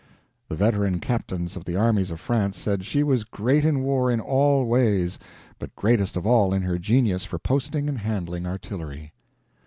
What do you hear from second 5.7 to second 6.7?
greatest of all in